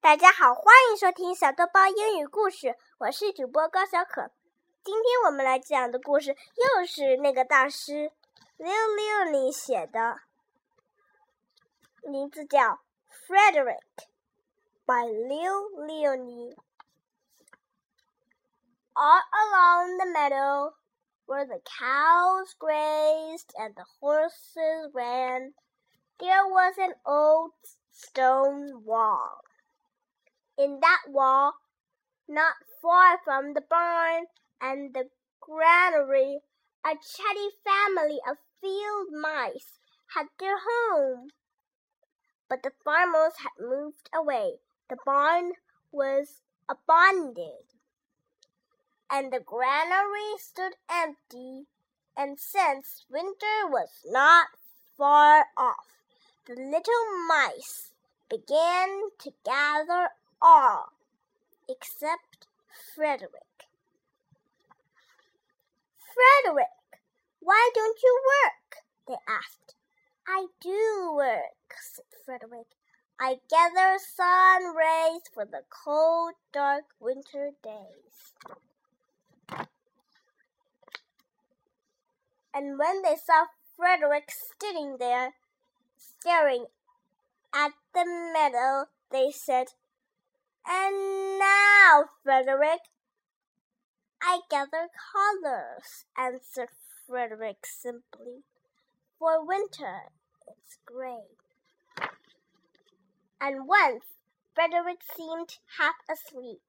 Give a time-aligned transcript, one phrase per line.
[0.00, 4.30] 大家好，欢迎收听小豆包英语故事，我是主播高小可。
[4.84, 8.12] 今天我们来讲的故事又是那个大师
[8.56, 10.20] 六六里写的，
[12.02, 12.60] 名字叫
[13.26, 13.80] 《Frederick》
[14.86, 16.56] ，by 六六里。
[18.94, 20.74] All along the meadow,
[21.26, 25.54] where the cows grazed and the horses ran,
[26.18, 27.52] there was an old
[27.90, 29.44] stone wall.
[30.58, 31.52] In that wall,
[32.26, 34.26] not far from the barn
[34.60, 35.08] and the
[35.40, 36.40] granary,
[36.84, 39.78] a chatty family of field mice
[40.14, 41.28] had their home.
[42.48, 44.54] But the farmers had moved away.
[44.88, 45.52] The barn
[45.92, 47.74] was abandoned,
[49.08, 51.66] and the granary stood empty.
[52.16, 54.48] And since winter was not
[54.96, 55.86] far off,
[56.46, 57.92] the little mice
[58.28, 60.08] began to gather
[60.40, 60.92] all
[61.68, 62.46] except
[62.94, 63.66] Frederick.
[66.14, 66.66] Frederick,
[67.40, 68.84] why don't you work?
[69.06, 69.74] they asked.
[70.26, 72.66] I do work, said Frederick.
[73.20, 78.32] I gather sun rays for the cold, dark winter days.
[82.54, 85.34] And when they saw Frederick sitting there,
[85.96, 86.66] staring
[87.54, 89.68] at the meadow, they said,
[90.68, 92.80] And now, Frederick,
[94.20, 96.68] I gather colors, answered
[97.06, 98.44] Frederick simply.
[99.18, 100.10] For winter,
[100.46, 101.24] it's gray.
[103.40, 104.04] And once
[104.54, 106.60] Frederick seemed half asleep.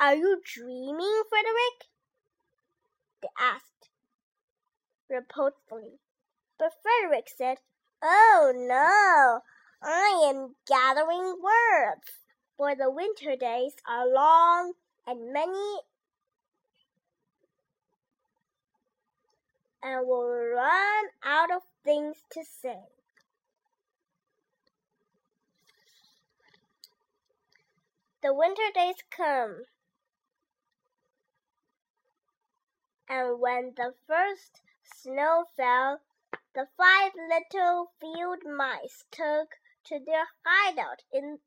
[0.00, 1.90] Are you dreaming, Frederick?
[3.20, 3.90] They asked
[5.10, 5.98] reproachfully.
[6.58, 7.58] But Frederick said,
[8.02, 9.40] Oh no,
[9.82, 12.25] I am gathering words,
[12.56, 14.72] for the winter days are long
[15.06, 15.80] and many
[19.82, 22.80] and will run out of things to say.
[28.22, 29.66] The winter days come,
[33.08, 36.00] and when the first snow fell,
[36.54, 39.54] the five little field mice took
[39.84, 41.38] to their hideout in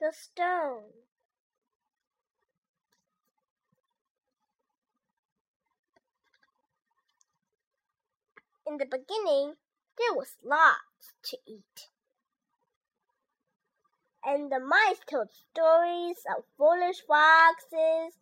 [0.00, 0.84] the stone.
[8.66, 9.54] In the beginning,
[9.98, 11.88] there was lots to eat.
[14.24, 18.18] And the mice told stories of foolish foxes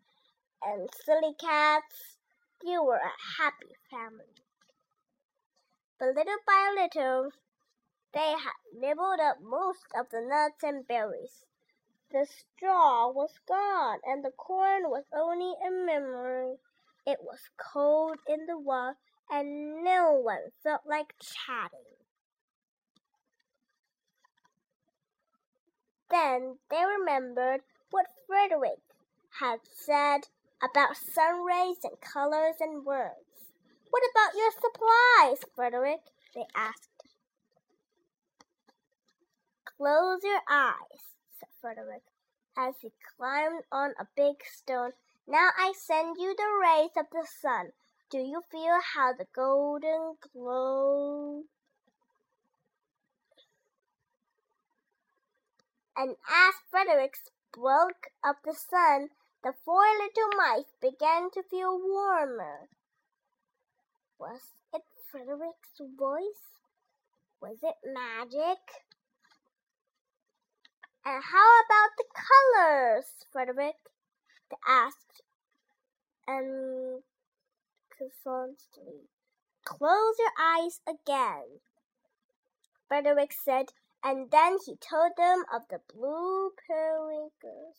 [0.63, 2.17] and silly cats.
[2.65, 4.45] They were a happy family.
[5.99, 7.31] But little by little,
[8.13, 11.45] they had nibbled up most of the nuts and berries.
[12.13, 16.59] The straw was gone, and the corn was only a memory.
[17.07, 18.95] It was cold in the wall,
[19.29, 21.97] and no one felt like chatting.
[26.09, 28.81] Then they remembered what Frederick
[29.41, 30.29] had said
[30.63, 33.53] about sun rays and colors and words.
[33.91, 36.01] What about your supplies, Frederick?
[36.35, 36.89] they asked.
[39.65, 41.17] Close your eyes,
[41.61, 42.03] Frederick,
[42.57, 44.93] as he climbed on a big stone.
[45.27, 47.73] Now I send you the rays of the sun.
[48.11, 51.43] Do you feel how the golden glow?
[55.97, 59.09] And as Frederick spoke of the sun,
[59.43, 62.69] the four little mice began to feel warmer.
[64.19, 64.41] Was
[64.73, 66.61] it Frederick's voice?
[67.41, 68.86] Was it magic?
[71.07, 73.77] And how about the colors, Frederick?
[74.51, 75.23] They asked.
[76.27, 77.05] And
[77.97, 79.09] constantly.
[79.65, 81.61] Close your eyes again,
[82.89, 83.67] Frederick said,
[84.03, 87.77] and then he told them of the blue periwinkles,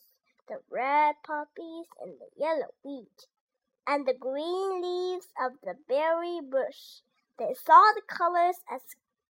[0.47, 3.27] the red poppies, and the yellow wheat,
[3.85, 7.01] and the green leaves of the berry bush.
[7.37, 8.81] They saw the colors as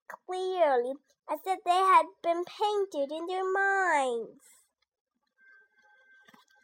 [0.08, 0.94] clearly
[1.30, 4.44] as if they had been painted in their minds.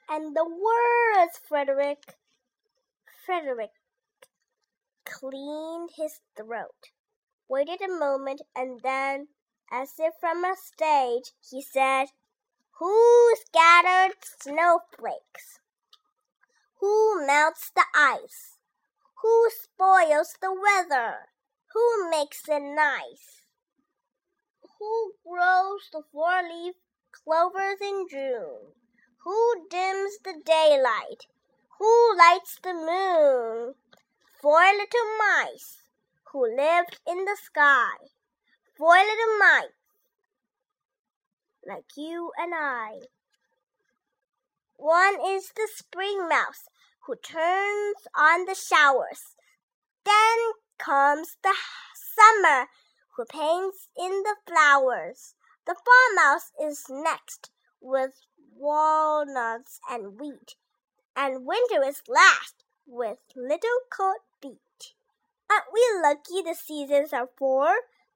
[0.10, 2.16] And the words, Frederick.
[3.26, 3.72] Frederick
[5.06, 6.92] cleaned his throat,
[7.48, 9.28] waited a moment, and then,
[9.72, 12.08] as if from a stage, he said,
[12.80, 15.60] Who scattered snowflakes?
[16.80, 18.58] Who melts the ice?
[19.22, 21.33] Who spoils the weather?
[21.74, 23.44] Who makes it nice?
[24.80, 26.76] Who grows the four leaf
[27.12, 28.74] clovers in June?
[29.24, 31.28] Who dims the daylight?
[31.80, 33.76] Who lights the moon?
[34.42, 35.84] Four little mice
[36.32, 37.98] who lived in the sky.
[38.78, 39.84] Four little mice
[41.66, 43.00] like you and I.
[44.76, 46.68] One is the spring mouse
[47.06, 49.36] who turns on the showers.
[50.04, 51.54] Then comes the
[51.96, 52.68] summer
[53.16, 55.36] who paints in the flowers.
[55.66, 58.26] The farmhouse is next with
[58.56, 60.56] walnuts and wheat,
[61.16, 64.94] and winter is last with little cold feet.
[65.50, 67.74] Aren't we lucky the seasons are four?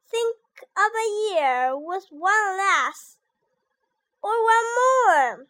[0.09, 0.37] Think
[0.75, 3.17] of a year with one less
[4.21, 5.47] or one more.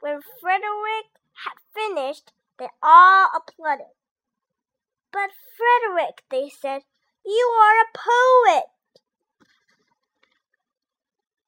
[0.00, 1.06] When Frederick
[1.44, 3.86] had finished, they all applauded.
[5.13, 6.83] But Frederick, they said,
[7.25, 8.65] you are a poet.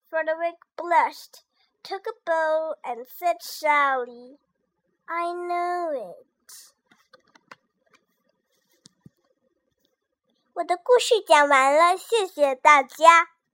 [0.10, 1.44] Frederick blushed,
[1.84, 4.38] took a bow, and said shyly,
[5.08, 6.28] I know it.
[10.54, 13.30] 我的故事讲完了，谢谢大家。